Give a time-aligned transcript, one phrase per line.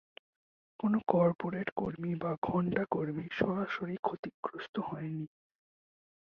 [0.79, 5.25] কোন কর্পোরেট কর্মী বা ঘণ্টা কর্মী সরাসরি ক্ষতিগ্রস্ত হয়নি।